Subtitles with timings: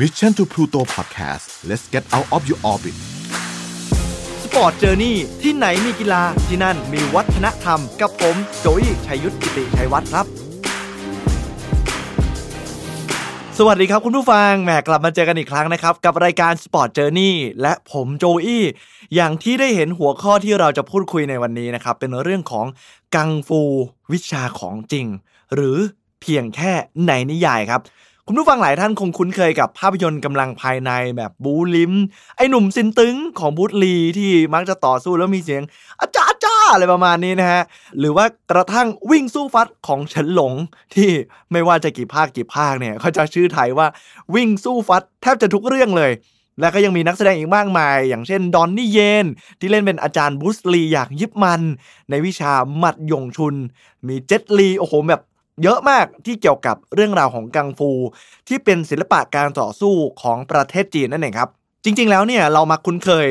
[0.00, 2.96] Mission to Pluto Podcast let's get out of your orbit
[4.42, 10.26] Sport Journey ที่ไหนมีกีฬาที่นั่นมีวัฒนธรรม กับผมโจยชัยยุทธกิติชัยวัฒน์ครับ
[13.58, 17.32] สวัสดีครับคุณผู้ฟังแหมกลับมาเจอกันอีกครั้งนะครับ กับรายการ Sport Journey
[17.62, 18.64] และผมโจอี้
[19.14, 22.66] อย่างที่ได้เห็นหัวข้อที่เราจะพูดคุยในวันนี้นะครับ เป็นเรื่องของ
[23.14, 23.60] กังฟู
[24.12, 25.06] วิชาของจริง
[25.54, 25.78] หรือ
[26.20, 26.72] เพียงแค่
[27.06, 27.82] ในนิยายครับ
[28.28, 31.92] คุณผู้ฟังหลายท่านคงคุ้นเคยกับภาพยนตร์กำลังภายในแบบบูลิม
[32.36, 35.62] ไอ้หนุ่มซินตึงของบูธลีที่มักจะต่อสู้แล้วมีเสียง
[36.00, 37.62] อาจ้าจ้าอะไรประมาณนี้นะฮะ
[37.98, 40.52] หรือว่ากระทั่งวิ่งสู้ฟัดของเฉินหลง
[40.94, 41.10] ที่
[41.52, 43.86] ไม่ว่าจะกี่ภาคกี่ภาคเนี่ยเขาจะชื่อไทยว่า
[44.34, 46.12] วิ่งสู้ฟัดแทบจะทุกเรื่องเลย
[46.60, 49.26] และก็ยังมีนักแสดงอีกมากมาย อย่างเช่น ดอนนี่เยน
[49.60, 51.62] ที่เล่นเป็นอาจารย์บรูสลีอย่างยิบมัน
[52.10, 53.54] ในวิชาหมัดยงชุน
[54.06, 55.22] มีเจ็ตลี โอ้โห แบบ
[55.62, 57.90] เยอะมากที่เกี่ยวกับเรื่องราวของกังฟู
[58.48, 61.50] ที่เป็นศิลปะการต่อสู้ของประเทศจีนนั่นเองครับ
[61.84, 63.26] จริง ๆ แล้วเนี่ยเรามาคุ้นเคย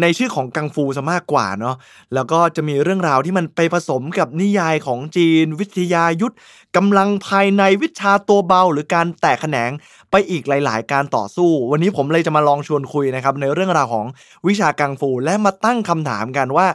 [0.00, 1.76] ในชื่อของกังฟูซะมากกว่าเนาะ
[2.14, 6.34] แล้วก็จะมีเรื่องราวที่มันไปผสมกับนิยายของจีน วิทยายุทธ
[6.76, 9.70] กำลังภายในวิชาตัวเบา หรือการแตกแขนง
[10.10, 14.06] ไปอีกหลาย ๆ การต่อสู้ วันนี้ผมเลยจะมาลองชวนคุยนะครับในเรื่องราวของ
[14.46, 16.66] วิชากังฟูและมาตั้งคำถามกันว่า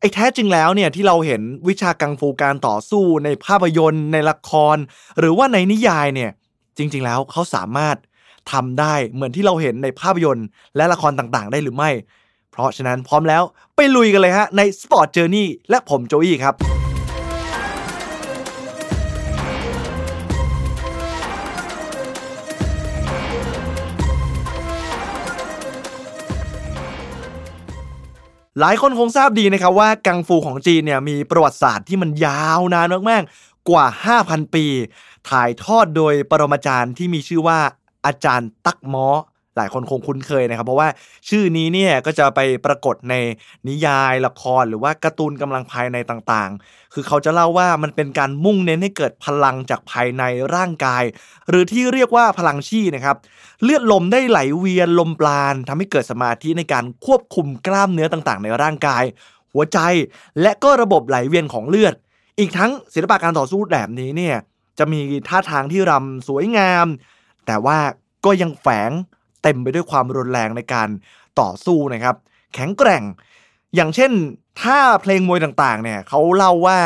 [0.00, 4.76] ไอ้แท้จริงแล้วเนี่ยที่เราเห็นวิชากังฟูการต่อสู้ในภาพยนตร์ ในละคร
[5.18, 6.30] หรือว่าในนิยายเนี่ย
[6.78, 7.96] จริง ๆ แล้วเขาสามารถ
[8.52, 11.90] ทำได้เหมือนที่เราเห็นในภาพยนตร์ และละครต่างๆ ได้หรือไม่
[12.50, 13.42] เพราะฉะนั้นพร้อมแล้ว
[13.76, 16.54] ไปลุยกันเลยฮะใน Sport Journey และผมโจอี้ครับ
[28.60, 33.86] หลายคนคงทราบดีนะครับว่ากังฟูของจีนเนี่ยมีประวัติศาสตร์ที่มันยาวนานมากๆ กว่า
[34.20, 34.64] 5,000 ปี
[35.30, 37.58] ถ่ายทอดโดยปรมาจารย์ที่มีชื่อว่า
[38.06, 39.08] อาจารย์ตักม้อ
[39.58, 40.88] หลายคนคงคุ้นเคยนะครับ เพราะว่า
[41.28, 43.14] ชื่อนี้เนี่ยก็จะไปปรากฏใน
[43.68, 50.22] นิยายละครหรือว่าการ์ตูนกำลังภายในต่างๆ คือเขาจะเล่าว่ามันเป็นการมุ่งเน้นให้เกิดพลังจากภายใน
[50.54, 51.04] ร่างกาย
[51.48, 53.16] หรือที่เรียกว่าพลังชีนะครับ
[53.62, 59.04] เลือดลมได้ไหลเวียนลมปราณทำให้เกิดสมาธิในการควบคุมกล้ามเนื้อต่างๆ ในร่างกาย
[59.52, 59.78] หัวใจ
[60.42, 61.94] และก็ระบบไหลเวียนของเลือด
[62.38, 64.36] อีกทั้งศิลปะการต่อสู้แบบนี้เนี่ย
[64.78, 66.86] จะมีท่าทางที่รำสวยงาม
[67.46, 67.78] แต่ว่า
[68.24, 68.90] ก็ยังแฝง
[69.48, 70.88] ต็มไปด้วยความรุนแรงในการ
[71.40, 72.16] ต่อสู้นะครับ
[72.54, 73.02] แข็งแกร่ง
[73.74, 74.12] อย่างเช่น
[74.60, 76.80] ท่าเพลงมวยต่างๆ เนี่ยเขาเล่าว่า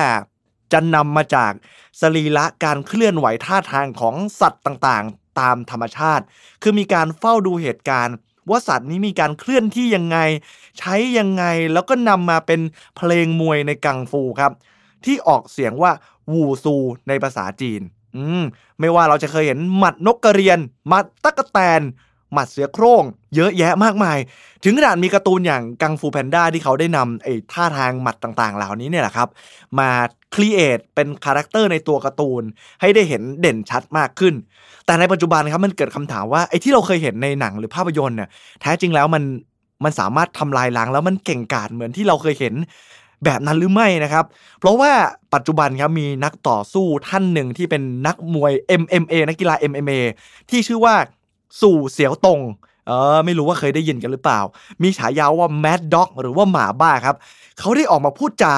[0.73, 1.53] จะนำมาจาก
[2.01, 6.25] สรีระการเคลื่อนไหวท่าทางของสัตว์ต่างๆ ตามธรรมชาติ
[6.63, 8.17] คือมีการเฝ้าดูเหตุการณ์
[8.51, 10.19] ว่าสัตว์นี้มีการเคลื่อนที่ยังไง
[10.79, 12.61] ใช้ยังไงแล้วก็นำมาเป็น
[12.97, 14.53] เพลงมวยในกังฟูครับ
[15.05, 15.93] ที่ออกเสียงว่า
[16.33, 16.77] วูซู
[17.09, 17.81] ในภาษาจีน
[18.17, 18.43] อืม
[18.81, 20.59] ไม่ว่าเราจะเคยเห็นหมัดนกกระเรียน
[20.89, 21.81] หมัดตั๊กแตน
[22.33, 23.05] หมัดเสือโคร่ง
[23.37, 24.19] เยอะแยะมากมาย
[24.65, 29.29] ถึงขนาดมีการ์ตูนอย่างกังฟูแพนด้าที่เขาได้นำไอ้ท่าทางหมัดต่างๆ เหล่านี้เนี่ยแหละครับ
[29.79, 29.91] มา
[30.35, 32.43] create เป็น character ในตัวการ์ตูน
[32.81, 34.35] ให้ได้เห็นเด่นชัดมากขึ้น
[34.87, 38.29] แต่ในปัจจุบันครับมันเกิดคำถามว่าไอ้ที่เราเคยเห็นในหนังหรือภาพยนตร์เนี่ย
[38.61, 39.23] แท้จริงแล้วมัน
[39.85, 42.55] มันสามารถทำลายล้างแล้วมันเก่งกาจเหมือนที่เราเคยเห็น
[43.25, 44.25] แบบนั้นหรือไม่นะครับ
[44.61, 44.93] เพราะว่า
[45.35, 50.01] ปัจจุบันครับมีนักต่อสู้ท่านหนึ่งที่เป็นนักมวย MMA นักกีฬา MMA
[50.51, 50.95] ที่ชื่อว่า
[51.61, 52.41] สวีเสี่ยวตง
[52.87, 54.41] เออไม่รู้ว่าเคยได้ยินกันหรือเปล่า
[54.83, 57.17] มีฉายาว่า Mad Dog หรือว่าหมาบ้าครับ
[57.59, 58.57] เขาได้ออกมาพูดจา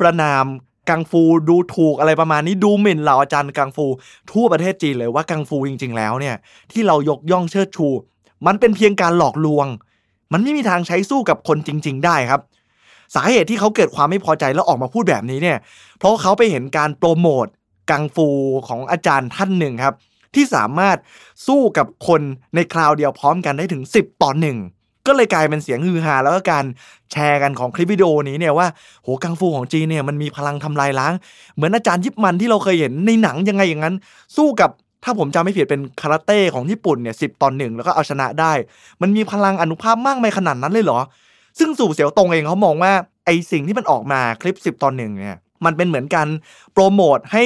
[0.00, 0.44] ประนาม
[0.88, 3.86] กังฟูดูถูกอะไรประมาณนี้ดูหมิ่นเหล่าอาจารย์กังฟู
[4.32, 6.36] ทั่วประเทศจีนเลยว่ากังฟูจริง ๆ แล้วเนี่ย
[6.72, 7.88] ที่เรายกย่องเชิดชู
[8.46, 9.66] มันเป็นเพียงการหลอกลวง
[10.32, 12.40] มันไม่มีทางใช้สู้กับคนจริง ๆ ได้ครับ
[13.14, 15.58] สาเหตุที่เขาเกิดความไม่พอใจแล้วออกมาพูดแบบนี้เนี่ย
[15.98, 17.46] เพราะเขาไปเห็นการโปรโมท
[17.90, 18.28] กังฟู
[18.68, 19.94] ของอาจารย์ท่านหนึ่งครับ
[20.36, 20.96] ที่สามารถ
[21.46, 22.20] สู้กับคน
[22.54, 24.58] ในคราวเดียวพร้อมกันได้ถึง 10 ต่อหนึ่ง
[25.06, 26.64] ก็เลยกลายเป็นเสียงฮือฮาแล้วก็การ
[27.12, 28.66] แชร์กันของคลิปวิดีโอนี้เนี่ยว่า
[29.02, 31.12] โหกังฟูของจีนเนี่ยมันมีพลังทำลายล้าง
[31.54, 33.94] เหมือนอาจารย์ยิปมันที่เราเคยเห็นในหนังยังไงอย่างนั้น
[34.36, 34.70] สู้กับ
[35.04, 38.52] ถ้าผมจำไม่ผิดเป็นคาราเต้ของญี่ปุ่นเนี่ยสิตอนหนึ่งแล้วก็เอาชนะได้
[39.02, 41.00] มันมีพลังอนุภาพมากมายขนาดนั้นเลยเหรอ
[41.58, 42.92] ซึ่งสู่เสียวตรงเองเขามองว่า
[43.24, 46.26] ไอสิ่งที่มันออกมาคลิป10ตอนหนึ่งเนี่ยมันเป็นเหมือนกัน
[46.72, 47.44] โปรโมทให้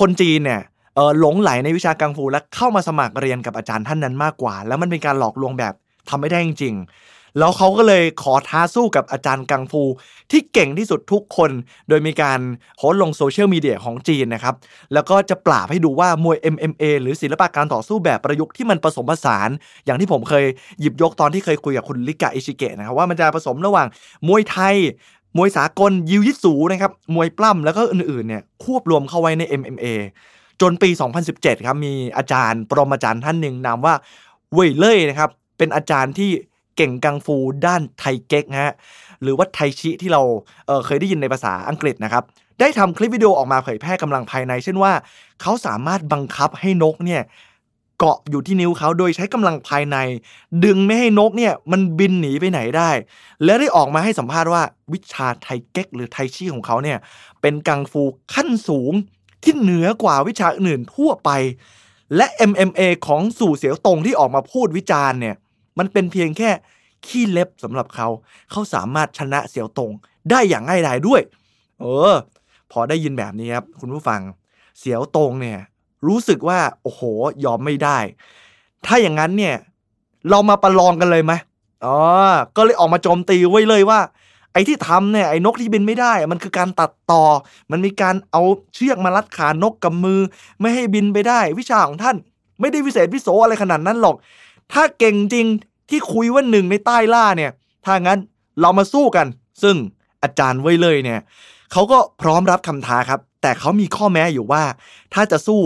[0.00, 0.60] คนจีนเนี่ย
[0.96, 5.74] เออหลงไหลในวิชากังฟูและเข้ามาสมัครเรียนกับอาจารย์ท่านนั้นมากกว่า แล้วมันเป็นการหลอกลวงแบบ
[6.08, 9.82] ทำไม่ได้จริงๆแล้วเขาก็เลยขอท้าสู้กับอาจารย์กังฟู
[10.30, 11.50] ที่เก่งที่สุดทุกคน
[11.88, 12.40] โดยมีการ
[12.76, 14.54] โพสลงโซเชียลมีเดียของจีนนะครับ
[14.94, 19.48] แล้วก็จะปราบให้ดูว่ามวย MMA หรือศิลปะการต่อสู้แบบประยุกต์ที่มันผสมผสาน
[19.86, 20.44] อย่างที่ผมเคย
[20.80, 23.86] หยิบยกตอนที่เคยคุยกับคุณลิกะอิชิเกะนะครับว่ามันจะผสมระหว่าง
[24.28, 24.76] มวยไทย
[25.36, 29.86] มวยสากลยิวยิสูนะครับมวยปล้ำแล้วก็อื่นๆเนี่ยควบรวมเข้าไว้ใน MMA
[30.60, 30.90] จนปี
[31.28, 33.94] 2017 ครับมีอาจารย์ ปรมาจารย์ท่านหนึ่งนามว่า
[34.54, 36.30] เว่ยเล่ยนะครับ เป็นอาจารย์ที่
[36.76, 37.36] เก่งกังฟู
[37.66, 38.74] ด้านไทเก๊กนะฮะ
[39.22, 40.22] หรือว่าไทชิที่เรา
[40.66, 42.24] เเคยได้ยินในภาษาอังกฤษนะครับ
[42.60, 44.92] ได้ทำคลิปวิดีโอออกมาเผยแพร่กำลังภายใน เช่นว่า
[45.42, 47.22] เขาสามารถบังคับให้นกเนี่ย
[47.98, 49.96] เกาะอยู่ที่นิ้วเขาโดยใช้กำลังภายใน
[50.64, 52.90] ดึงไม่ให้นกเนี่ยมันบินหนีไปไหนได้
[53.44, 54.62] และได้ออกมาให้สัมภาษณ์ว่า
[54.92, 56.98] วิชาไทเก๊กหรือไทชีของเขาเนี่ย
[57.40, 58.02] เป็นกังฟู
[58.34, 58.92] ขั้นสูง
[59.46, 61.30] ที่เหนือกว่าวิชาอื่นทั่วไป
[62.16, 65.36] และ MMA ของสู่เสียวตรงที่ออกมาพูดวิจารณ์เนี่ย
[65.78, 66.50] มันเป็นเพียงแค่
[67.06, 68.08] ขี้เล็บสำหรับเขา
[68.50, 69.90] เขาสามารถชนะเสียวตรง
[70.30, 71.20] ได้อย่างง่ายดายด้วย
[71.80, 72.14] เออ
[72.72, 74.20] พอได้ยินแบบนี้ครับ คุณผู้ฟัง
[74.78, 75.58] เสียวตรงเนี่ย
[76.06, 77.02] รู้สึกว่า โอ้โห
[77.44, 77.98] ยอมไม่ได้
[78.86, 79.56] ถ้าอย่างนั้นเนี่ย
[80.30, 81.32] เรามาประลองกันเลยไหม
[81.84, 81.98] อ๋อ
[82.56, 84.00] ก็เลยออกมาโจมตีไว้เลยว่า
[84.56, 87.24] ไอ้ที่ทำเนี่ยไอ้นกที่บินไม่ได้ มันคือการตัดต่อ
[87.70, 88.42] มันมีการเอา
[88.74, 90.20] เชือกมารัดขานกกับมือ
[90.60, 92.16] ไม่ให้บินไปได้ วิชาของท่าน
[92.60, 94.16] ไม่ได้วิเศษวิโสอะไรขนาดนั้นหรอก
[94.72, 95.46] ถ้าเก่งจริง
[95.90, 97.50] ที่คุยว่าหนึ่งในใต้ล่าเนี่ย
[97.84, 98.18] ถ้างั้น
[98.60, 99.26] เรามาสู้กัน
[99.62, 99.76] ซึ่ง
[100.22, 101.20] อาจารย์ไว้เลยเนี่ย
[101.72, 104.62] เขาก็พร้อมรับคำท้าครับ แต่เขามีข้อแม้อยู่ว่า
[105.14, 105.62] ถ้าจะสู้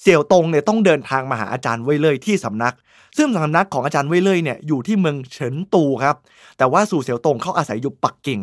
[0.00, 2.74] เสี่ยวตงเนี่ยต้องเดินทางมาหาอาจารย์เว่ยเลยที่สำนัก
[3.16, 6.16] ซึ่งสำนักของอาจารย์เว่ยเล่ยเนี่ยอยู่ที่เมืองเฉินตูครับ
[6.58, 8.40] แต่ว่าสู่เสี่ยวตงเขาอาศัยอยู่ปักกิ่ง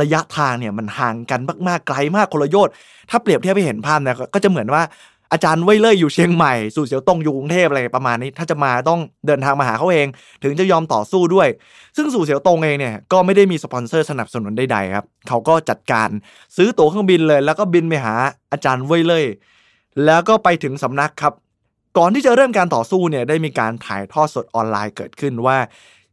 [0.00, 2.72] ระยะทางเนี่ยมันห่างกันมากๆไกลมากคนละโยชน์
[3.10, 4.82] ถ้าเปรียบเทียบไปเห็นภาพเนี่ยก็จะเหมือนว่า
[5.32, 10.06] อาจารย์เว่ยเล่ยอยู่เชียงใหม่ สู่เสี่ยวตงอยู่กรุงเทพอะไรประมาณนี้ ถ้าจะมาต้องเดินทางมาหาเขาเอง
[10.42, 11.48] ถึงจะยอมต่อสู้ด้วย
[11.96, 16.08] ซึ่งสู่เสี่ยวตงเองเนี่ยก็ไม่ได้มีสปอนเซอร์สนับสนุนใดๆครับเขาก็จัดการ
[16.56, 18.14] ซื้อตั๋วเครื่องบินเลย แล้วก็บินไปหา
[18.52, 19.26] อาจารย์เว่ยเล่ย
[20.04, 21.32] แล้วก็ไปถึงสำนักครับ
[21.98, 25.56] ก่อนที่จะเริ่มการต่อสู้เนี่ยได้มีการถ่ายทอดสดออนไลน์เกิดขึ้นว่า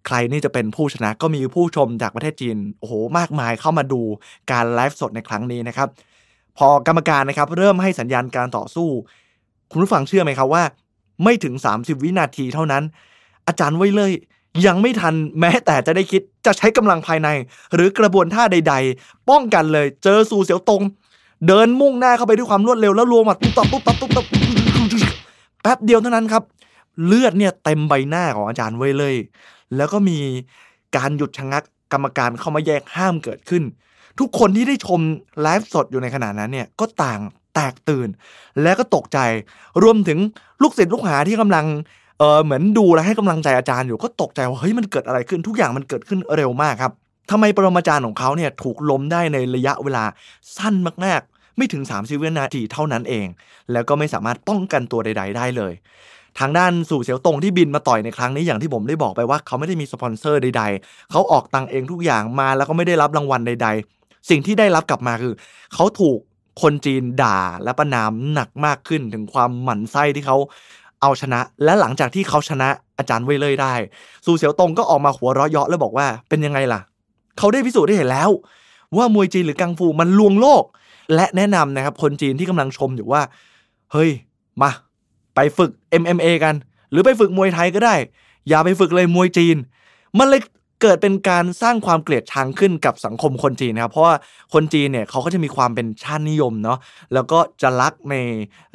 [0.06, 4.02] ใครนี่จะเป็นผู้ชนะก็มีผู้ชมจากประเทศจีนโอ้โหมากมายเข้ามาดู
[4.52, 5.88] การไลฟ์สดในครั้งนี้นะครับ
[6.58, 8.90] พอกรรมการนะครับเริ่มให้สัญญาณการต่อสู้
[9.72, 10.64] คุณผู้ฟังเชื่อไหมครับว่า
[11.24, 12.84] ไม่ถึง 30 วินาทีเท่านั้น
[13.48, 14.12] อาจารย์ไว้เลย
[14.66, 17.30] ยังไม่ทันแม้แต่จะได้คิดจะใช้กำลังภายใน
[17.74, 20.82] หรือกระบวนท่าใด ๆ ป้องกันเลย เจอสู่เสียวตรง
[21.48, 24.63] เดินมุ่งหน้าเข้าไปด้วยความรวดเร็วแล้วรวมมาตุ๊บตับตุ๊บตับตุ๊บตับ
[25.64, 26.44] แป๊บเดียวเท่านั้นครับ
[27.06, 29.16] เลือดเนี่ยเต็มใบหน้าของอาจารย์ไว้เลย
[29.76, 30.18] แล้วก็มี
[30.98, 31.64] การหยุดชะงัก
[31.94, 33.64] กรรมการเข้ามาแยกห้ามเกิดขึ้น
[34.20, 35.00] ทุกคนที่ได้ชม
[35.42, 37.20] ไลฟ์สดอยู่ในขณะนั้นเนี่ยก็ต่าง
[37.56, 38.10] แตกตื่น
[38.62, 39.20] และก็ตกใจ
[39.84, 40.20] รวมถึง
[40.62, 41.66] ลูกศิษย์ลูกหาที่กำลัง
[42.20, 46.94] เออเหมือนดูและให้กำลังใจอาจารย์อยู่ก็ตกใจว่าเฮ้ยมันเกิดอะไรขึ้นทุกอย่างมันเกิดขึ้นเร็วมากครับ
[47.32, 50.04] ทำไมปรมาจารย์ของเขาเนี่ยถูกล้มได้ในระยะเวลา
[50.58, 50.76] สั้น
[51.06, 51.22] มาก
[51.58, 53.28] ไม่ถึง30วินาทีเท่านั้นเอง
[53.72, 55.74] แล้วก็ไม่สามารถป้องกันตัวใด ๆ ได้เลย
[56.40, 63.68] ทางด้านสู่เสียวตรงที่บินมาต่อยในครั้งนี้อย่างที่ผมได้บอกไปว่าเขาไม่ได้มีสปอนเซอร์ใด ๆ เขาออกตังเองทุกอย่างมาแล้วก็ไม่ได้รับรางวัลใด
[63.98, 65.34] ๆ สิ่งที่ได้รับกลับมาคือ
[65.74, 66.18] เขาถูก
[66.62, 70.38] คนจีนด่าและประนามหนักมากขึ้นถึงความหมั่นไส้ที่เขา
[71.02, 73.74] เอาชนะ และหลังจากที่เขาชนะอาจารย์เว่ยเลยได้
[74.26, 76.80] สู่เสียวตรงก็ออกมาหัวเราะเยาะแล้วบอกว่าเป็นยังไงล่ะ
[77.38, 78.30] เขาได้พิสูจน์ได้เห็นแล้ว
[78.98, 80.64] ว่ามวยจีนหรือกังฟูมันลวงโลก
[81.16, 83.22] และแนะนำนะครับคนจีนที่กำลังชมอยู่ว่า
[83.92, 84.10] เฮ้ย
[84.62, 84.72] มา
[85.36, 85.72] ไปฝึก
[86.02, 86.56] MMA กัน
[86.92, 87.96] หรือไปฝึกมวยไทยก็ได้
[88.50, 89.58] อย่าไปฝึกเลยมวยจีน
[90.20, 90.42] มันเลย
[90.84, 94.16] เกิดเป็นการสร้างความเกลียดชังขึ้นกับสังคมคนจีนนะครับเพราะว่า
[94.54, 96.78] คนจีนเนี่ยเขาก็จะมีความเป็นชาตินิยมเนาะ
[97.14, 98.16] แล้วก็จะรักใน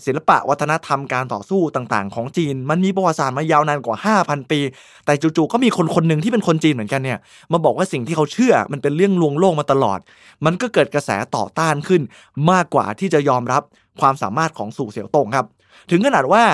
[0.05, 3.97] ศิลปะวัฒนธรรมการต่อสู้ต่างๆ ของจีน มันมีประวัติศาสตร์มายาวนานกว่า
[4.29, 4.61] 5,000 ปี
[5.07, 7.19] แต่จู่ๆก็มีคนคนหนึ่งที่เป็นคนจีนเหมือนกันเนี่ย
[7.53, 9.99] มาบอกว่าสิ่งที่เขาเชื่อมันเป็นเรื่องลวงโลกมาตลอด
[10.45, 12.03] มันก็เกิดกระแสต่อต้านขึ้น
[12.51, 13.63] มากกว่าที่จะยอมรับ
[14.01, 15.47] ความสามารถของสู่เสี่ยวตงครับ
[15.91, 16.45] ถึงขนาดว่า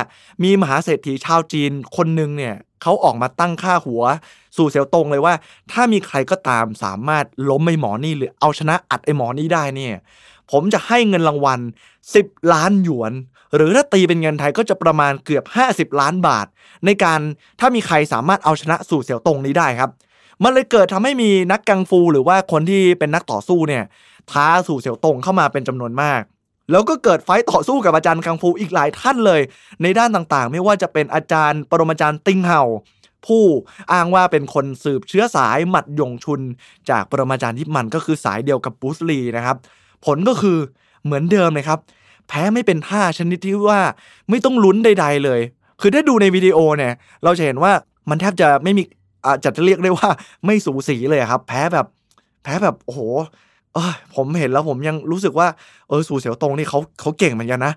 [0.45, 4.03] มีมหาเศรษฐีชาวจีนคนหนึ่งเนี่ยเขาออกมาตั้งค่าหัว
[4.57, 5.35] สู่เสียวตงเลยว่า
[5.73, 9.95] ถ้ามีใครก็ตามสามารถล้มไอ้หมอนี่หรือเอาชนะอัดไอ้หมอนี่ได้เนี่ย
[10.51, 11.61] ผมจะให้เงินรางวัล
[12.07, 13.13] 10 ล้านหยวน
[13.55, 16.47] หรือถ้าตีเป็นเงินไทยก็จะประมาณเกือบ 50 ล้านบาท
[16.85, 17.21] ในการ
[17.61, 19.91] ถ้ามีใครสามารถเอาชนะสู่เสี่ยวตงนี้ได้ครับ
[20.43, 23.85] มันเลยเกิดทำให้มีนักกังฟูหรือว่าคนที่เป็นนักต่อสู้เนี่ย
[24.31, 26.23] ท้าสู่เสี่ยวตงเข้ามาเป็นจำนวนมาก
[26.71, 29.41] แล้วก็เกิดไฟต่อสู้กับอาจารย์กังฟูอีกหลายท่านเลย
[29.83, 32.63] ในด้านต่างๆ ไม่ว่าจะเป็นอาจารย์ ปรมาจารย์ติงเห่า
[33.27, 33.45] ผู้
[33.93, 36.41] อ้างว่าเป็นคนสืบเชื้อสายหมัดยงชุน
[36.91, 39.57] จากปรมาจารย์ยิปมันก็คือสายเดียวกับบูสลีนะครับ
[40.05, 40.59] ผลก็คือ
[41.05, 41.79] เหมือนเดิมเลยครับ
[42.29, 43.81] แพ้ไม่เป็นท่าชนิดที่ว่า
[44.31, 45.41] ไม่ต้องลุ้นใด ๆ เลย
[45.81, 46.93] คือถ้าดูในวิดีโอเนี่ย
[47.25, 47.73] เราจะเห็นว่า
[48.11, 48.83] มันแทบจะไม่มี
[49.27, 50.09] อาจจะเรียกได้ว่า
[50.47, 51.87] ไม่สูสีเลยครับ แพ้แบบ
[52.43, 53.01] แพ้แบบโอ้โห
[54.15, 55.49] ผมเห็นแล้วผมยังรู้สึกว่า
[55.89, 57.73] เออสู่เสียวตรงนี่เขาเขาเก่งเหมือนกันนะ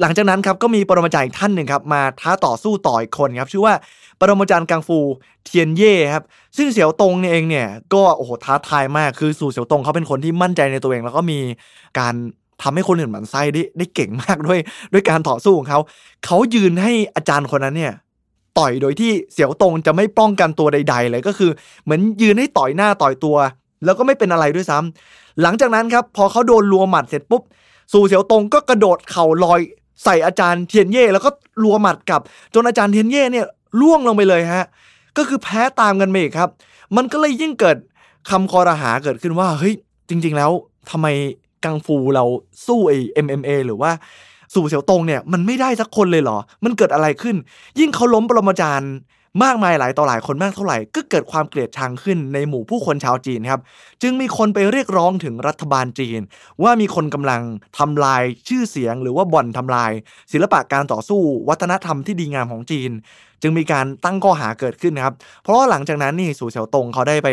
[0.00, 3.74] หลังจากนั้นครับก็มีปรมาจารย์อีกท่านหนึ่งครับมาท้าต่อสู้ต่ออีกคนครับชื่อว่า
[4.20, 4.98] ปรมาจารย์กังฟู
[5.44, 6.24] เทียนเย่ครับ
[6.56, 11.38] ซึ่งเสี่ยวตงเนี่ยเองเนี่ยก็โอ้โหท้าทายมากคือสู่เสี่ยวตงเขาเป็นคนที่มั่นใจในตัวเอง แล้วก็มี
[11.98, 12.14] การ
[12.62, 14.58] ทำให้คนอื่นหมันไส้ได้ได้เก่งมากด้วย
[14.92, 15.78] ด้วยการต่อสู้ของเขา
[16.24, 17.92] เขายืนให้อาจารย์คนนั้นเนี่ย
[18.58, 21.50] ต่อยโดยที่เสี่ยวตงจะไม่ป้องกันตัวใด ๆ เลยก็คือ
[21.84, 23.36] เหมือนยืนให้ต่อยหน้าต่อยตัว
[23.84, 27.42] แล้วก็ไม่เป็นอะไรด้วยซ้ำหลังจากนั้นครับพอเขาโดนรัวหมัดเสร็จปุ๊บ
[27.92, 29.60] สู่เสียวตงก็กระโดดเข่าลอย
[30.04, 31.30] ใส่อาจารย์เทียนเย่แล้วก็
[31.62, 32.20] รัวหมัดกลับ
[32.54, 33.46] จนอาจารย์เทียนเย่เนี่ย
[33.80, 34.66] ล่วงลงไปเลยฮะ
[35.16, 36.50] ก็คือแพ้ตามกันไปอีกครับ
[36.96, 37.76] มันก็เลยยิ่งเกิด
[38.30, 39.74] คำคอรหาเกิดขึ้นว่าเฮ้ย
[40.08, 40.50] จริง ๆ แล้ว
[40.90, 41.06] ทำไม
[41.64, 42.24] กังฟูเรา
[42.66, 43.90] สู้ไอ้ MMA หรือว่า
[44.54, 47.36] สู่เสียวตงเนี่ยมันไม่ได้สักคนเลยเหรอ มันเกิดอะไรขึ้น
[47.78, 48.92] ยิ่งเขาล้มปรมาจารย์
[49.42, 53.60] มากมายหลายต่อหลายคนมากเท่าไหร่ ก็เกิดความเกลียดชังขึ้นในหมู่ผู้คนชาวจีนครับ
[54.02, 56.20] จึงมีคนไปเรียกร้องถึงรัฐบาลจีน
[56.62, 57.42] ว่ามีคนกำลัง
[57.78, 59.92] ทำลายชื่อเสียง หรือว่าบ่อนทำลาย
[60.32, 62.90] ศิลปะการต่อสู้ วัฒนธรรมที่ดีงามของจีน
[63.42, 67.28] จึงมีการตั้งข้อหาเกิดขึ้นครับ เพราะหลังจากนั้นนี่สู่เฉียวตงเขาได้ไป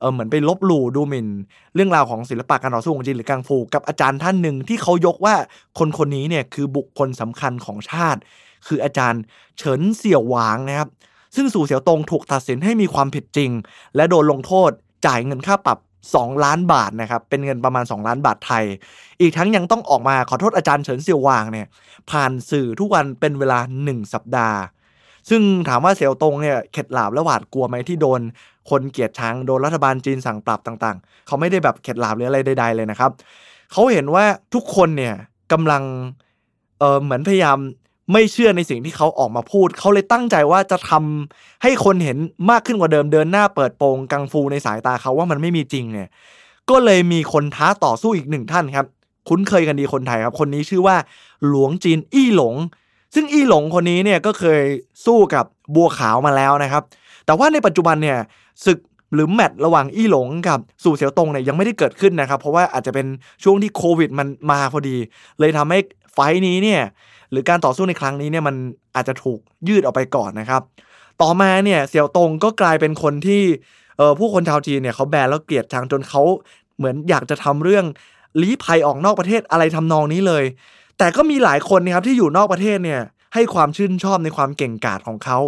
[0.00, 1.28] เออเหมือนไปลบหลู่ดูหมิ่น
[1.74, 5.34] เรื่องราวของศิลปะการต่อสู้ของจีนหรือกังฟูกับอาจารย์ท่านหนึ่งที่เขายกว่า
[5.78, 8.20] คนคนนี้เนี่ยคือบุคคลสำคัญของชาติ
[8.66, 9.22] คืออาจารย์
[9.58, 10.88] เฉินเสี่ยวหวางนะครับ
[11.36, 13.50] ซึ่งสู่เสียวตงถูกตัดสินให้มีความผิดจริง
[13.96, 14.70] และโดนลงโทษ
[15.06, 15.78] จ่ายเงินค่าปรับ
[16.10, 18.64] 2 ล้านบาทนะครับเป็นเงินประมาณ 2 ล้านบาทไทย
[19.20, 21.66] อีกทั้งยังต้องออกมาขอโทษอาจารย์เฉินเสี่ยวหวางเนี่ย
[22.10, 24.58] ผ่านสื่อทุกวันเป็นเวลา 1 สัปดาห์
[25.30, 28.20] ซึ่งถามว่าเสี่ยวตงเนี่ยเข็ดหลาบและหวาดกลัวไหมที่โดน
[28.70, 33.10] คนเกลียดชังโดนรัฐบาลจีนสั่งปรับต่างๆ เขาไม่ได้แบบเข็ดหลาบหรืออะไรใดๆเลยนะครับ
[33.72, 34.24] เขาเห็นว่า
[34.54, 35.14] ทุกคนเนี่ย
[35.52, 35.82] กำลัง
[36.78, 37.58] เออเหมือนพยายาม
[38.12, 42.18] ไม่เชื่อในสิ่งที่เขาออกมาพูด เขาเลยตั้งใจว่าจะทำให้คนเห็น
[42.50, 46.08] มากขึ้นกว่าเดิมเดินหน้าเปิดโปงกังฟูในสายตาเขาว่ามันไม่มีจริงเนี่ย
[46.70, 48.86] ก็เลยมีคนท้าต่อสู้อีกหนึ่งท่านครับ
[49.28, 50.96] คุ้นเคยกันดีคนไทยครับ คนนี้ชื่อว่า
[51.48, 52.54] หลวงจีนอี้หลง
[53.14, 54.62] ซึ่งอี้หลงคนนี้เนี่ยก็เคย
[55.06, 55.44] สู้กับ
[55.74, 56.82] บัวขาวมาแล้วนะครับ
[57.26, 58.18] แต่ว่าในปัจจุบันเนี่ย
[58.66, 58.78] ศึก
[59.14, 63.06] หรือแมตช์ระหว่างอี้หลงกับสู่เสียวตงเนี่ยยังไม่ได้เกิดขึ้นนะครับ เพราะว่าอาจจะเป็น
[63.44, 64.96] ช่วงที่โควิดมันมาพอดี
[65.40, 65.78] เลยทำให้
[66.12, 66.82] ไฟท์นี้เนี่ย
[67.34, 68.56] หรือการต่อสู้ในครั้งนี้เนี่ยมัน
[68.96, 69.38] อาจจะถูก
[69.68, 70.62] ยืดออกไปก่อนนะครับ
[71.22, 73.42] ต่อมาเนี่ยเสี่ยวตงก็กลายเป็นคนที่
[73.98, 76.22] เออผู้คนชาวจีนเนี่ยเขาแบนแล้วเกลียดชังจนเขา
[76.76, 77.84] เหมือนอยากจะทำเรื่อง
[78.40, 80.44] ลี้ภัยออกนอกประเทศอะไรทำนองนี้เลย
[80.98, 83.02] แต่ก็มีหลายคนนะครับที่อยู่นอกประเทศเนี่ย
[83.34, 85.38] ให้ความชื่นชอบในความเก่งกาจของเขา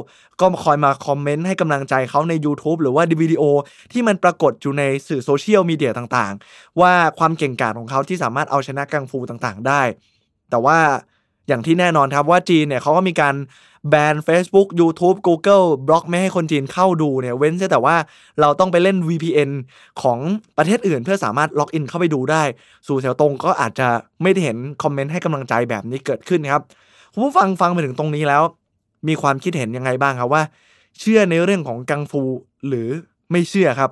[0.41, 3.43] ก็คอยมาคอมเมนต์ให้กำลังใจเขาใน YouTube หรือว่าวิดีโอ
[3.93, 9.83] ที่มันปรากฏอยู่ในสื่อโซเชียลมีเดียต่างๆ ว่าความเก่งกาจของเขาที่สามารถเอาชนะกังฟูต่างๆ ได้
[10.51, 10.79] แต่ว่า
[11.49, 13.35] อย่างที่แน่นอนครับว่าจีนเนี่ยเขาก็มีการ
[13.91, 17.97] แบน Facebook YouTube Google บล็อกไม่ให้คนจีนเข้าดูเนี่ยเว้นแต่ว่า
[18.41, 19.51] เราต้องไปเล่น VPN
[20.03, 20.19] ของ
[20.59, 22.43] ประเทศอื่น เพื่อสามารถล็อกอินเข้าไปดูได้
[22.87, 23.89] สวีเสี่ยวตงก็อาจจะ
[24.23, 26.63] ไม่ได้เห็นคอมเมนต์ให้กำลังใจแบบนี้เกิดขึ้นครับ
[27.13, 28.43] คุณผู้ฟังฟังไปถึงตรงนี้แล้ว
[29.09, 30.43] มีความคิดเห็นยังไงบ้างครับว่า
[31.01, 32.23] เชื่อในเรื่องของกังฟู
[32.69, 32.89] หรือ
[33.31, 33.91] ไม่เชื่อครับ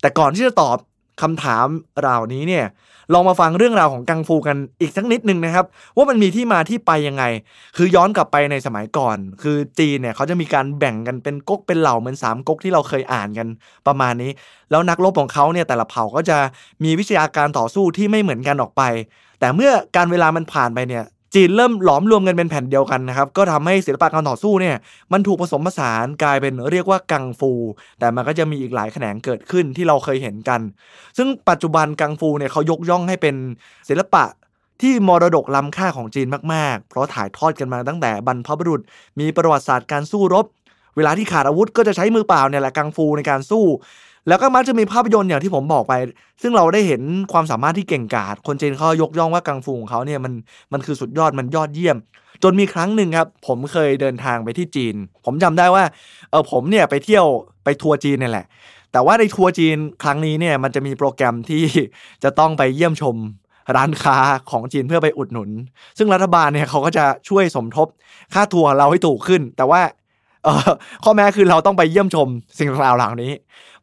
[0.00, 0.76] แต่ก่อนที่จะตอบ
[1.22, 1.66] คำถาม
[2.00, 2.64] เหล่านี้เนี่ย
[3.12, 5.64] ลองมาฟังเรื่องราวของกังฟูกันอีกสักนิดนึงนะครับ
[5.96, 7.24] ว่ามันมีที่มาที่ไปยังไง
[7.76, 13.48] คือย้อนกลับไปในสมัยก่อน คือจีนเนี่ยเขาจะมีการแบ่งกันเป็นก๊กเป็นเหล่าเหมือนสามก๊กที่เราเคยอ่านกัน
[13.86, 14.30] ประมาณนี้
[14.70, 16.38] แล้วนักรบของเขาเนี่ยแต่ละเผ่าก็จะ
[16.84, 18.82] มีวิชาการต่อสู้ที่ไม่เหมือนกันออกไป
[19.40, 21.04] แต่เมื่อการเวลามันผ่านไปเนี่ย
[21.38, 24.76] จีนเริ่มหลอมรวมกันเป็นแผ่นเดียวกันนะครับก็ทำให้ศิลปะการต่อสู้เนี่ย
[25.12, 27.52] มันถูกผสมผสานกลายเป็นเรียกว่ากังฟู
[27.98, 30.60] แต่มันก็จะมีอีกหลายแขนงเกิดขึ้นที่เราเคยเห็นกัน
[31.16, 33.34] ซึ่งปัจจุบันกังฟูเนี่ยเขายกย่องให้เป็น
[33.88, 34.24] ศิลปะ
[34.82, 38.80] ที่มรดกล้ำค่าของจีนมากๆ เพราะถ่ายทอดกันมาตั้งแต่บรรพบุรุษ
[39.20, 40.46] มีประวัติศาสตร์การสู้รบ
[40.96, 43.64] เวลาที่ขาดอาวุธก็จะใช้มือเปล่าเนี่ยแหละกังฟูในการสู้
[44.28, 45.94] แล้วก็มักจะมีภาพยนตร์อย่างที่ผมบอกไป
[46.42, 47.02] ซึ่งเราได้เห็น
[47.32, 50.32] ความสามารถที่เก่งกาจคนจีนเขายกย่องว่ากังฟูของเขาเนี่ยมัน
[50.72, 51.96] มันคือสุดยอดมันยอดเยี่ยม
[52.42, 55.84] จนมีครั้งหนึ่งครับ ผมเคยเดินทางไปที่จีน ผมจำได้ว่า
[56.30, 57.26] เออผมเนี่ยไปเที่ยว
[57.64, 58.46] ไปทัวร์จีนนี่แหละ
[58.92, 61.64] แต่ว่าในทัวร์จีนครั้งนี้เนี่ยมันจะมีโปรแกรมที่
[62.24, 63.16] จะต้องไปเยี่ยมชม
[63.76, 64.18] ร้านค้า
[64.50, 65.50] ของจีนเพื่อไปอุดหนุน
[65.98, 67.88] ซึ่งรัฐบาลเนี่ยเขาก็จะช่วยสมทบ
[68.34, 69.80] ค่าทัวร์เราให้ถูกขึ้น แต่ว่า
[71.04, 73.32] ข้อแม้คือเราต้องไปเยี่ยมชมสิ่งต่างๆเหล่านี้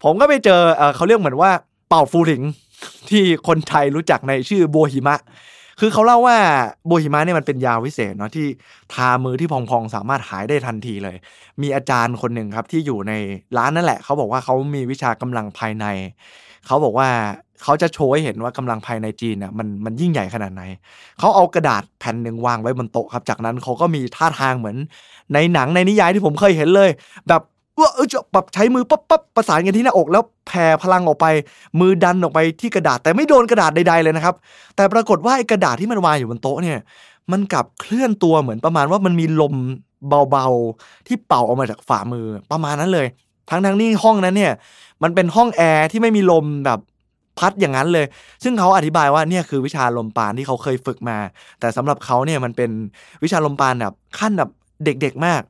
[0.03, 0.61] ผมก็ไปเจอ
[0.95, 1.51] เขาเรียกเหมือนว่า
[1.89, 2.41] เป่าฟูถิง
[3.09, 5.19] ที่คนไทยรู้จักในชื่อโบหิมะ
[5.79, 6.37] คือเขาเล่าว่า
[6.87, 8.47] โบหิมะเนี่ยมันเป็นยาวิเศษเนาะที่
[8.93, 11.17] ทามือที่พองๆ สามารถหายได้ทันทีเลย
[11.61, 13.13] มีอาจารย์คนหนึ่งครับที่อยู่ใน
[13.57, 15.85] ร้านนั่นแหละ เขาบอกว่าเขามีวิชากำลังภายใน
[16.65, 17.09] เขาบอกว่า
[17.63, 20.63] เขาจะโชว์ให้เห็นว่ากำลังภายในจีนน่ะมันมันยิ่งใหญ่ขนาดไหน
[21.19, 24.77] เขาเอากระดาษแผ่นหนึ่งวางไว้บนโต๊ะครับ จากนั้นเขาก็มีท่าทางเหมือน
[25.33, 26.89] ในหนังในนิยายที่ผมเคยเห็นเลย
[27.27, 27.41] แบบ
[27.79, 31.25] ว่าเออจะแบบใช้มือปั๊บปั๊บประสานกันที่หน้าอก แล้วแผ่พลังออกไป
[31.79, 34.35] มือดันออกไปที่กระดาษแต่ไม่โดนกระดาษใดๆเลยนะครับ
[34.75, 36.77] แต่ปรากฏว่าไอ้กระดาษที่มันวางอยู่บนโต๊ะเนี่ย
[37.31, 39.55] มันกลับเคลื่อนตัวเหมือนประมาณว่ามันมีลม
[40.29, 43.07] เบาๆ ที่เป่าออกมาจากฝ่ามือประมาณนั้นเลย
[43.49, 44.53] ทั้งทั้งนี่ห้องนั้นเนี่ย
[45.03, 46.79] มันเป็นห้องแอร์ที่ไม่มีลมแบบ
[47.39, 48.05] พัดอย่างนั้นเลย
[48.43, 51.17] ซึ่งเขาอธิบายว่าเนี่ยคือวิชาลมปานที่เขาเคยฝึกมา
[51.59, 52.71] แต่สำหรับเขาเนี่ยมันเป็น
[53.23, 54.49] วิชาลมปานแบบขั้นแบบ
[54.85, 55.41] เด็กๆมาก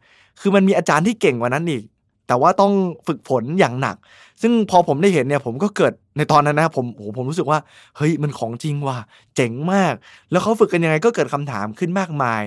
[0.42, 1.84] คือมันมีอาจารย์ที่เก่งกว่านั้นอีก
[2.28, 2.74] แต่ว่าต้อง
[3.08, 3.96] ฝึกฝนอย่างหนัก
[4.42, 7.60] ซึ่งพอผมได้เห็นเนี่ยผมก็เกิดในตอนนั้นนะผมโอ้ผมรู้สึกว่า
[7.98, 8.98] เฮ้ยมันของจริงว่ะ
[9.36, 9.94] เจ๋งมาก
[10.32, 12.42] แล้วเขาฝึกกันยังไงก็เกิดคำถามขึ้นมากมาย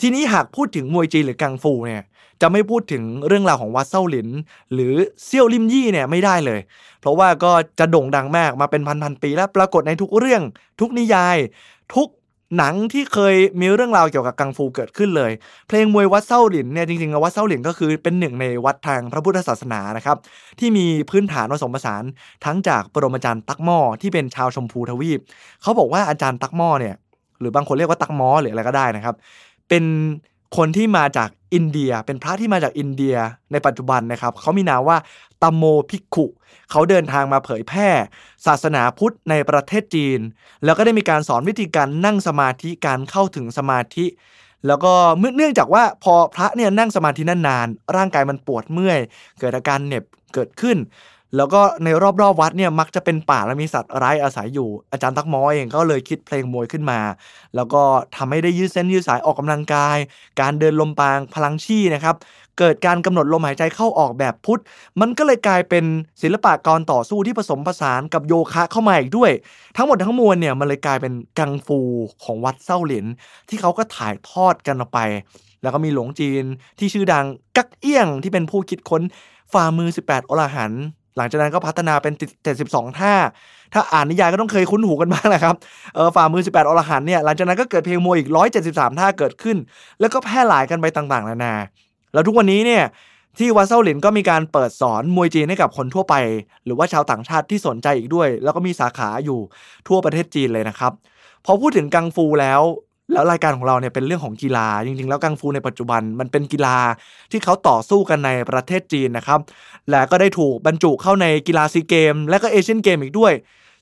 [0.00, 2.02] ทีนี้หากพูดถึงมวยจีนหรือกังฟูเนี่ย
[2.40, 4.28] จะไม่พูดถึงเรื่องราวของวัดเซาหลิน
[4.72, 4.92] หรือ
[5.24, 6.60] เซี่ยวลิมยี่เนี่ยไม่ได้เลย
[7.00, 10.42] เพราะว่าก็จะโด่งดังมากมาเป็นพันๆปี แล้วปรากฏในทุกเรื่อง
[10.80, 11.36] ทุกนิยาย
[11.94, 12.08] ทุก
[12.58, 15.32] หนังที่เคยมีเรื่องราวเกี่ยวกับกังฟูเกิดขึ้นเลย
[15.68, 20.16] เพลงมวยวัดเซาหลินเนี่ยจริงๆวัดเซาหลินก็คือเป็นหนึ่งในวัดทางพระพุทธศาสนานะครับ
[20.58, 22.02] ที่มีพื้นฐานผสมผสาน
[22.44, 25.20] ทั้งจากปรมาจารย์ตักหม้อที่เป็นชาวชมพูทวีป
[25.62, 26.94] เขาบอกว่าอาจารย์ตักหม้อเนี่ย
[27.40, 29.14] หรือบางคนเรียกว่าตักหม้อหรืออะไรก็ได้นะครับ
[29.68, 29.84] เป็น
[30.56, 33.16] คนที่มาจากอินเดีย เป็นพระที่มาจากอินเดีย
[33.52, 34.96] ในปัจจุบันนะครับเขามีนามว่า
[35.42, 36.26] ตัมโมพิกขุ
[36.70, 37.88] เขาเดินทางมาเผยแพร่
[38.46, 40.20] ศาสนาพุทธในประเทศจีน
[40.64, 44.06] แล้วก็ได้มีการสอนวิธีการนั่งสมาธิการเข้าถึงสมาธิ
[44.66, 44.92] แล้วก็
[45.36, 48.98] เนื่องจากว่าพอพระเนี่ยนั่งสมาธินานๆร่างกายมันปวดเมื่อย
[49.40, 50.04] เกิดอาการเหน็บ
[50.34, 50.76] เกิดขึ้น
[51.36, 57.00] แล้วก็ในรอบๆวัดเนี่ยมักจะเป็นป่าและมีสัตว์ร้ายอาศัยอยู่ อาจารย์ตักมอเองก็เลยคิดเพลงมวยขึ้นมา
[57.56, 57.82] แล้วก็
[58.16, 59.96] ทำให้ได้ยืดเส้นยืดสายออกกำลังกาย
[60.40, 62.16] การเดินลมปางพลังชี่นะครับ
[62.58, 64.62] เกิดการกำหนดลมหายใจเข้าออกแบบพุทธ
[65.00, 65.84] มันก็เลยกลายเป็น
[66.22, 69.30] ศิลปะการต่อสู้ที่ผสมผสานกับโยคะเข้ามาอีกด้วย
[69.76, 71.78] ทั้งหมดทั้งมวลเนี่ยมันเลยกลายเป็นกังฟู
[72.24, 73.06] ของวัดเส้าหลิน
[73.48, 75.00] ที่เขาก็ถ่ายทอดกันออกไป
[75.62, 76.44] แล้วก็มีหลวงจีน
[76.78, 79.02] ที่ชื่อดังกักเอี้ยงที่เป็นผู้คิดค้น
[79.52, 80.72] ฝ่ามือ 18 อรหัน
[81.16, 82.12] หลังจากนั้นก็พัฒนาเป็น
[82.56, 83.14] 72 ท่า
[83.72, 85.54] ถ้าอ่านนิยายก็ต้องเคยคุ้นหูกันบ้างนะครับ
[85.94, 88.28] เออฝ่ามือ 18อรหันเนี่ย หลังจากนั้นก็เกิดเพลงมวยอีก
[88.64, 89.56] 173 ท่าเกิดขึ้น
[90.00, 91.54] แล้วก็แพร่หลายกันไปต่างๆ นานา
[92.12, 92.84] แล้วทุกวันนี้เนี่ย
[93.38, 96.14] ที่วัดเซาหลินก็มีการเปิดสอนมวยจีนให้กับคนทั่วไป
[96.64, 99.40] หรือว่าชาวต่างชาติที่สนใจอีกด้วย แล้วก็มีสาขาอยู่
[99.88, 100.92] ทั่วประเทศจีนเลยนะครับ
[101.44, 102.60] พอพูดถึงกังฟูแล้ว
[103.12, 106.76] แล้วรายการของเราเนี่ยเป็นเรื่องของกีฬาจริง ๆ แล้วกังฟูในปัจจุบันมันเป็นกีฬา
[107.30, 109.40] ที่เขาต่อสู้กันในประเทศจีนนะครับ
[109.90, 113.32] และก็ได้ถูกบรรจุเข้าในกีฬาซีเกม และก็เอเชียนเกมอีกด้วย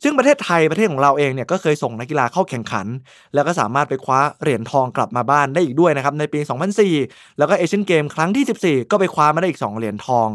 [0.02, 2.86] ซึ่งประเทศไทยประเทศของเราเองเนี่ยก็เคยส่งนักกีฬาเข้าแข่งขัน
[3.34, 6.40] แล้วก็สามารถไปคว้าเหรียญทองกลับมาบ้านได้อีกด้วยนะครับในปี
[6.88, 10.28] 2004 แล้วก็เอเชียนเกมครั้งที่ 14 ก็ไปคว้ามาได้อีก 2 เหรียญทอง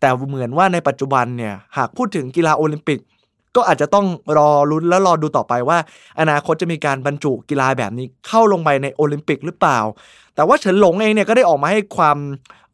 [0.00, 3.00] แต่เหมือนว่าในปัจจุบันเนี่ยหากพูดถึงกีฬาโอลิมปิก
[3.56, 4.06] ก็อาจจะต้อง
[4.38, 5.78] รอรุ้นและรอดูต่อไปว่า
[6.20, 9.78] อนาคตจะมีการบรรจุกีฬาแบบนี้เข้าลงไปในโอลิมปิกหรือเปล่า
[10.34, 12.18] แต่ว่าเฉินหลงเองเนี่ยก็ได้ออกมาให้ความ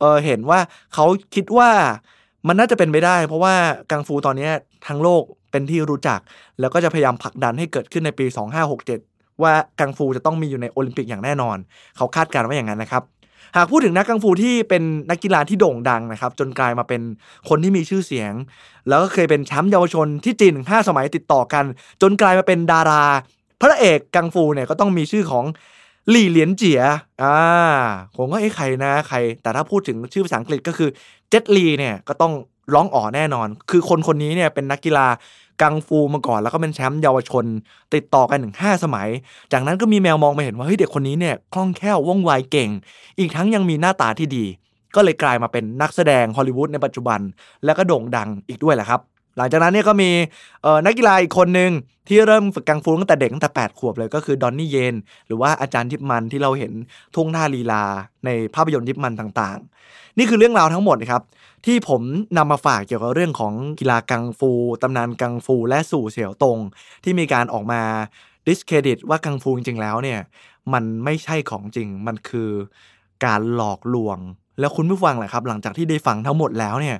[0.00, 0.60] เเห็นว่า
[0.94, 1.70] เขาคิดว่า
[2.48, 3.54] มันน่าจะเป็นไปได้ เพราะว่า
[3.90, 4.48] กังฟูตอนนี้
[4.86, 6.20] ทั้งโลกเป็นที่รู้จัก
[6.60, 8.26] แล้วก็จะพยายามผลักดันให้เกิดขึ้นในปี
[8.84, 11.56] 2567 ว่ากังฟูจะต้องมีอยู่ในโอลิมปิกอย่างแน่นอน
[11.96, 13.02] เขาคาดการณ์ว่าอย่างนั้นนะครับ
[13.56, 17.02] หากพูดถึงนักกังฟูที่เป็นนักกีฬาที่โด่งดังนะครับ จนกลายมาเป็น
[17.48, 18.32] คนที่มีชื่อเสียง
[18.88, 21.64] แล้วก็เคยเป็นแชมป์เยาวชนที่จีนห้าสมัยติดต่อกัน
[22.02, 23.04] จนกลายมาเป็นดารา
[23.60, 25.44] พระเอกกังฟูเนี่ยก็ต้องมีชื่อของ
[26.10, 26.82] หลี่เหลียนเจีย
[27.22, 27.36] อ่า
[28.16, 30.88] ผมก็เอ้ใครนะใคร แต่ถ้าพูดถึงชื่อภาษาอังกฤษก็คือ
[31.30, 32.32] เจ็ตลีเนี่ยก็ต้อง
[32.74, 35.06] ร้องอ๋อแน่นอน คือคนคนนี้เนี่ยเป็นนักกีฬา
[35.60, 37.44] กังฟูมาก่อน แล้วก็เป็นแชมป์เยาวชน
[37.94, 39.08] ติดต่อกันถึงห้าสมัย
[39.52, 42.70] จากนั้นก็มีแมวมองไปเห็นว่าเฮ้ยเด็กคนนี้เนี่ยคล่องแคล่วว่องไวเก่ง
[43.18, 44.44] อีกทั้งยังมีหน้าตาที่ดี
[44.94, 47.20] ก็เลยกลายมาเป็นนักแสดงฮอลลีวูดในปัจจุบัน
[47.64, 49.00] แล้วก็โด่งดังอีกด้วยแหละครับ
[49.36, 50.10] หลังจากนั้นเนี่ยก็มี
[50.86, 51.70] นักกีฬาอีกคนหนึ่ง
[52.08, 54.94] ที่เริ่มฝึกกังฟูตั้งแต่เด็กตั้งแต่ 8 ขวบเลยก็คือดอนนี่เยน
[55.26, 56.72] หรือว่าอาจารย์ทิพมันที่เราเห็น
[57.14, 57.84] ทุ่งท่าลีลา
[58.24, 61.22] ในภาพยนตร์ทิพมันต่างๆ นี่คือเรื่องราวทั้งหมดนะครับ
[61.66, 62.02] ที่ผม
[62.38, 64.50] นำมาฝากเกี่ยวกับเรื่องของกีฬากังฟู
[64.82, 66.58] ตำนานกังฟูและสู่เสี่ยวตง
[67.04, 67.82] ที่มีการออกมา
[68.48, 70.20] ดิสเครดิตว่ากังฟูจริงๆแล้วเนี่ย
[70.72, 72.50] มันไม่ใช่ของจริงมันคือ
[73.24, 74.18] การหลอกลวง
[74.60, 76.96] แล้วคุณผู้ฟังแหละครับ หลังจากที่ได้ฟังทั้งหมดแล้วเนี่ย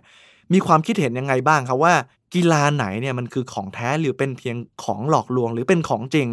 [0.53, 1.95] มีความคิดเห็นยังไงบ้างครับว่า
[2.35, 6.29] กีฬาไหนเนี่ยมันคือของแท้หรือเป็นเพียงของหลอกลวงหรือเป็นของจริง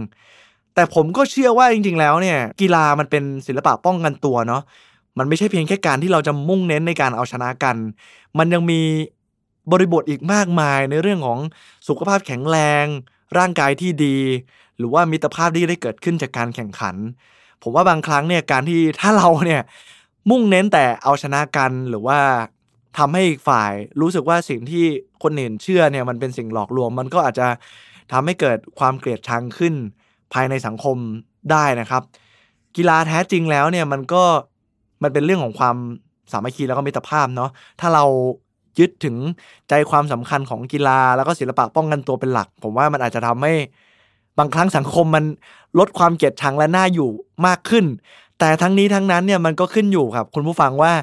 [0.76, 4.62] แต่ผมก็เชื่อว่าจริง ๆ แล้วเนี่ย กีฬามันเป็นศิลปะป้องกันตัวเนาะ
[5.18, 7.76] มันไม่ใช่เพียงแค่การที่เราจะมุ่งเน้นในการเอาชนะกัน
[8.38, 8.82] มันยังมี
[9.72, 11.40] บริบทอีกมากมายในเรื่องของ
[11.88, 12.86] สุขภาพแข็งแรง
[13.38, 14.18] ร่างกายที่ดี
[14.78, 16.96] หรือว่ามิตรภาพที่ได้เกิดขึ้นจากการแข่งขัน
[17.64, 19.62] ผมว่าบางครั้งเนี่ยการที่ถ้าเราเนี่ย
[20.30, 22.20] มุ่งเน้นแต่เอาชนะกันหรือว่า
[22.98, 23.72] ทำให้อีกฝ่าย
[24.02, 24.86] รู้สึกว่าสิ่งที่
[25.24, 27.48] คนอื่นเชื่อเนี่ยมันเป็นสิ่งหลอกลวง มันก็อาจจะ
[28.12, 29.74] ทำให้เกิดความเกลียดชังขึ้น
[30.34, 30.98] ภายในสังคม
[31.52, 32.04] ได้นะครับ
[32.78, 34.24] กีฬาแท้จริงแล้วเนี่ยมันก็
[35.04, 35.76] มันเป็นเรื่องของความ
[36.32, 37.50] สามัคคีแล้วก็มิตรภาพเนาะ
[37.80, 38.06] ถ้าเรา
[38.80, 39.16] ยึดถึง
[39.70, 43.54] ใจความสำคัญของกีฬา แล้วก็ศิลปะป้องกันตัวเป็นหลัก ผมว่ามันอาจจะทำให้
[44.38, 45.26] บางครั้งสังคมมัน
[45.80, 47.10] ลดความเกลียดชังและน่าอยู่
[47.46, 47.86] มากขึ้น
[48.40, 50.94] แต่ทั้งนี้ทั้งนั้นเนี่ยมันก็ขึ้นอยู่ครับ คุณผู้ฟังว่า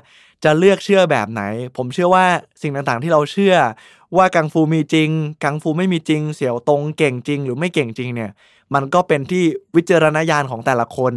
[0.45, 1.43] จะเลือกเชื่อแบบไหน
[1.77, 2.27] ผมเชื่อว่า
[2.63, 3.57] สิ่งต่างๆที่เราเชื่อ
[4.17, 5.11] ว่ากังฟูมีจริง
[5.45, 8.31] กังฟูไม่มีจริง เสี่ยวตรงเก่งจริง หรือไม่เก่งจริงเนี่ย
[8.75, 9.45] มันก็เป็นที่
[9.77, 11.15] วิจารณญาณของแต่ละคน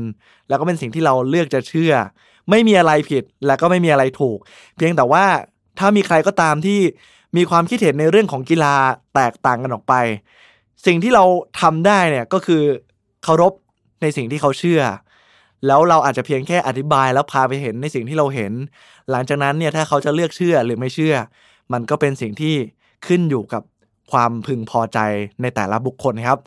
[0.47, 1.93] แล้วก็เป็นสิ่งที่เราเลือกจะเชื่อ
[2.49, 4.37] ไม่มีอะไรผิดและก็ไม่มีอะไรถูก
[4.75, 5.25] เพียงแต่ว่า
[5.79, 6.79] ถ้ามีใครก็ตามที่
[7.37, 8.75] มีความคิดเห็นในเรื่องของกีฬา
[9.15, 9.93] แตกต่างกันออกไป
[10.85, 11.23] สิ่งที่เรา
[11.61, 12.61] ทำได้เนี่ยก็คือ
[13.23, 13.53] เคารพ
[14.01, 14.81] ในสิ่งที่เขาเชื่อ
[15.67, 18.53] แล้วเราอาจจะเพียงแค่อธิบายแล้วพาไปเห็นในสิ่งที่เราเห็น
[19.11, 21.15] หลังจากนั้นเนี่ยถ้าเขาจะเลือกเชื่อหรือไม่เชื่อ
[21.73, 22.55] มันก็เป็นสิ่งที่
[23.07, 23.63] ขึ้นอยู่กับ
[24.11, 24.99] ความพึงพอใจ
[25.41, 26.37] ในแต่ละบุคคลครับ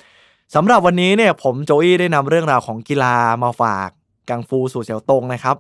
[0.55, 3.89] สำหรับวันนี้เนี่ยผมโจอี้ได้นำเรื่องราวของกีฬามาฝาก
[4.29, 5.57] กังฟูสู่เสียวตงนะครับ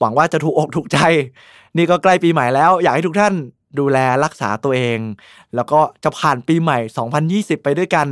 [0.00, 0.98] หวังว่าจะถูกอกถูกใจ
[1.76, 3.34] นี่ก็ใกล้ปีใหม่แล้ว อยากให้ทุกท่าน
[3.78, 4.98] ดูแลรักษาตัวเอง
[5.54, 6.78] แล้วก็จะผ่านปีใหม่
[7.26, 8.06] 2020 ไปด้วยกัน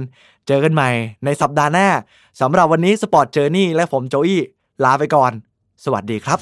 [0.47, 0.91] เจอกันใหม่
[1.25, 1.89] ในสัปดาห์หน้า
[2.41, 4.43] สำหรับวันนี้ Sport Journey และผมโจอี้
[4.85, 5.33] ลาไปก่อน
[5.85, 6.39] สวัสดีครับ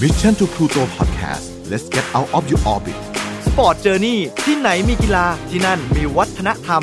[0.00, 2.98] Mission to Pluto Podcast let's get out of your orbit
[3.46, 6.82] Sport Journey ที่ไหนมีกีฬาที่นั่นมีวัฒนธรรม